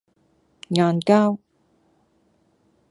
[0.69, 1.37] 硬膠